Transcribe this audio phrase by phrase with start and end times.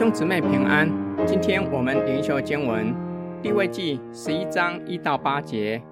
[0.00, 0.88] 兄姊妹平安，
[1.26, 2.86] 今天我们灵修经文
[3.42, 5.82] 地位记十一章一到八节。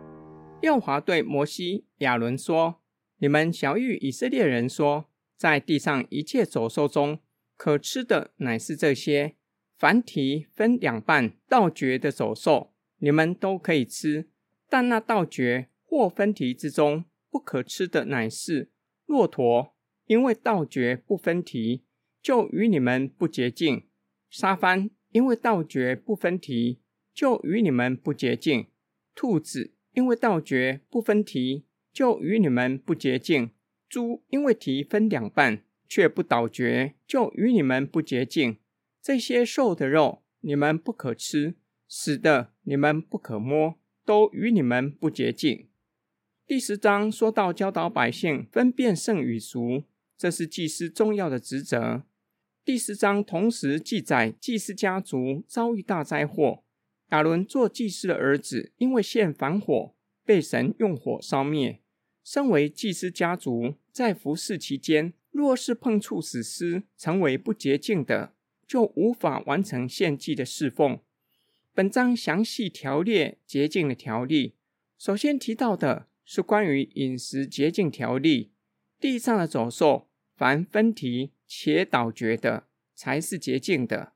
[0.62, 2.80] 耶和华对摩西、亚伦说
[3.21, 7.18] ：“你们晓諭以色列人说，在地上一切走兽中，
[7.54, 9.34] 可吃的乃是这些：
[9.76, 14.22] 凡蹄分两半倒嚼的走兽，你们都可以吃；
[14.70, 18.70] 但那倒嚼或分蹄之中不可吃的，乃是
[19.04, 19.75] 骆驼，
[20.06, 21.84] 因为倒嚼不分蹄。”
[22.20, 23.84] 就与你们不洁净，
[24.31, 26.81] 沙番因为倒嚼不分蹄，
[27.14, 28.67] 就与你们不洁净；
[29.14, 33.51] 兔子因为倒嚼不分蹄，就与你们不洁净；
[33.89, 38.59] 猪因为蹄分两半，却不倒嚼，就与你们不洁净。
[39.01, 41.56] 这些兽的肉你们不可吃，
[41.89, 45.69] 死的你们不可摸，都与你们不洁净。
[46.47, 49.84] 第十章说到教导百姓分辨圣与俗。
[50.17, 52.03] 这是祭司重要的职责。
[52.69, 56.62] 第十章同时记载祭司家族遭遇大灾祸，
[57.08, 59.94] 亚伦做祭司的儿子因为献燔火
[60.27, 61.80] 被神用火烧灭。
[62.22, 68.34] 身为祭司家族，在服侍期间，若是碰触死尸成为不洁净的，
[68.66, 71.00] 就无法完成献祭的侍奉。
[71.72, 74.52] 本章详细条列洁净的条例，
[74.98, 78.50] 首先提到的是关于饮食洁净条例。
[79.00, 84.13] 地上的走兽，凡分蹄且倒觉的，才是洁净的。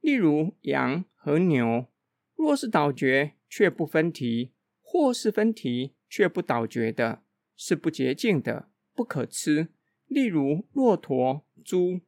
[0.00, 1.86] 例如羊和牛，
[2.34, 7.22] 若是倒觉却不分蹄，或是分蹄却不倒觉的，
[7.56, 9.68] 是不洁净的，不可吃。
[10.06, 12.00] 例如骆驼、猪，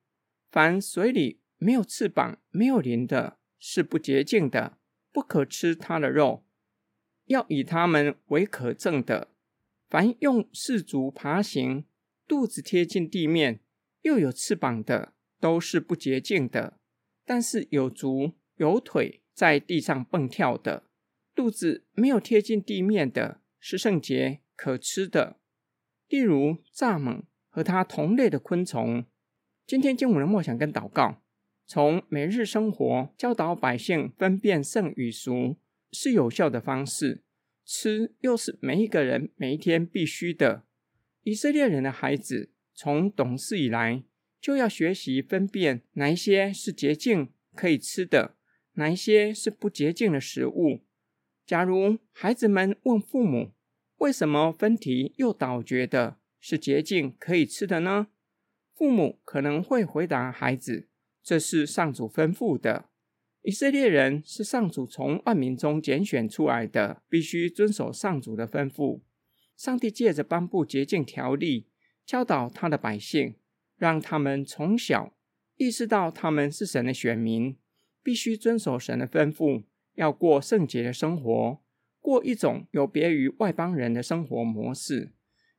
[0.51, 4.79] 凡水里没有翅膀、没有鳞的，是不洁净的，
[5.13, 6.45] 不可吃它的肉。
[7.27, 9.31] 要以它们为可证的。
[9.89, 11.87] 凡用四足爬行。
[12.27, 13.61] 肚子贴近地面，
[14.05, 16.79] 又有翅膀的，都是不洁净的；
[17.25, 20.85] 但是有足有腿，在地上蹦跳的，
[21.35, 25.39] 肚子没有贴近地面的，是圣洁可吃的。
[26.07, 29.07] 例如蚱蜢和它同类的昆虫。
[29.67, 31.23] 今天经文的默想跟祷告，
[31.65, 35.57] 从每日生活教导百姓分辨圣与俗，
[35.91, 37.23] 是有效的方式。
[37.65, 40.65] 吃又是每一个人每一天必须的。
[41.23, 44.03] 以色列人的孩子从懂事以来，
[44.41, 48.37] 就要学习分辨哪一些是洁净可以吃的，
[48.75, 50.81] 哪一些是不洁净的食物。
[51.47, 53.53] 假如孩子们问父母，
[53.99, 58.09] 为什么分蹄又倒嚼的是洁净可以吃的呢？
[58.75, 60.89] 父母可能会回答孩子
[61.23, 62.91] ：“这是上主吩咐的。
[63.43, 69.03] 以色列人是上主从万民中拣选出来的，必须遵守上主的吩咐。”
[69.57, 71.69] 上帝借着颁布洁净条例，
[72.07, 73.35] 教导他的百姓，
[73.77, 75.15] 让他们从小
[75.57, 77.57] 意识到他们是神的选民，
[78.03, 81.63] 必须遵守神的吩咐，要过圣洁的生活，
[82.01, 85.13] 过一种有别于外邦人的生活模式。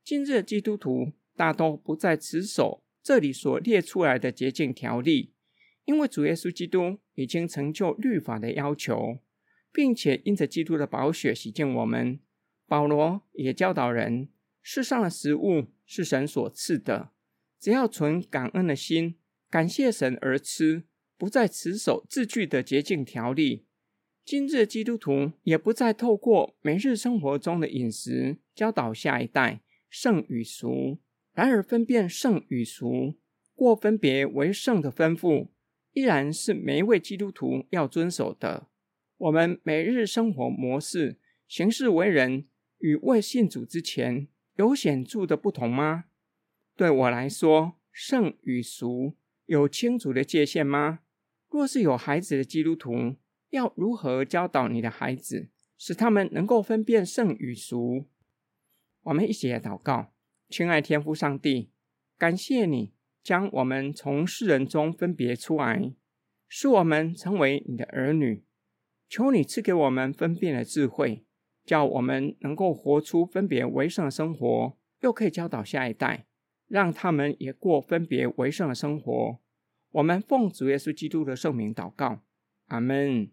[0.04, 5.32] 今日基督徒大都不再持守这里所列出来的洁净条例，
[5.84, 9.18] 因为主耶稣基督已经成就律法的要求，
[9.72, 12.20] 并且因着基督的宝血洗净我们。
[12.68, 14.28] 保罗也教导人，
[14.68, 17.12] 世上的食物是神所赐的，
[17.60, 19.14] 只要存感恩的心，
[19.48, 20.82] 感谢神而吃，
[21.16, 23.64] 不再持守字句的洁净条例。
[24.24, 30.98] 今日基督徒也不再透过每日生活中的饮食教导下一代圣与俗，
[31.32, 33.14] 然而分辨圣与俗，
[33.54, 35.46] 过分别为圣的吩咐，
[35.92, 38.66] 依然是每一位基督徒要遵守的。
[39.16, 42.48] 我们每日生活模式、行事为人。
[42.78, 46.04] 与未信主之前有显著的不同吗？
[46.74, 51.00] 对我来说，圣与俗有清楚的界限吗？
[51.48, 53.16] 若是有孩子的基督徒，
[53.50, 58.06] 要如何教导你的孩子，使他们能够分辨圣与俗？
[59.02, 60.14] 我们一起来祷告，
[60.48, 61.70] 亲爱天父上帝，
[62.16, 65.92] 感谢你将我们从世人中分别出来，
[66.48, 68.42] 使我们成为你的儿女。
[69.08, 71.25] 求你赐给我们分辨的智慧。
[71.66, 76.26] 叫我们能够活出分别为圣的生活，又可以教导下一代，
[76.68, 79.38] 让他们也过分别为圣的生活。
[79.90, 82.20] 我们奉主耶稣基督的圣名祷告，
[82.68, 83.30] 阿门。